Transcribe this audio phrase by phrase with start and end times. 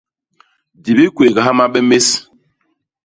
[0.83, 2.09] Di bikwégha mabe més.